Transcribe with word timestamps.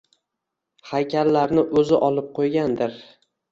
Haykallarni 0.91 1.65
o’zi 1.83 2.01
olib 2.09 2.35
qo’ygandir. 2.41 3.01